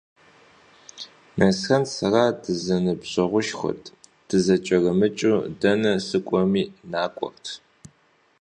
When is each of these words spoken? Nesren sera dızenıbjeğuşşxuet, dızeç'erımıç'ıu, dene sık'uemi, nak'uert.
Nesren 1.37 1.83
sera 1.95 2.23
dızenıbjeğuşşxuet, 2.41 3.83
dızeç'erımıç'ıu, 4.27 5.37
dene 5.61 5.93
sık'uemi, 6.07 6.63
nak'uert. 6.91 7.45